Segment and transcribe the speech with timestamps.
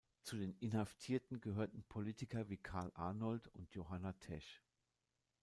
[0.23, 4.63] Zu den Inhaftierten gehörten Politiker wie Karl Arnold und Johanna Tesch.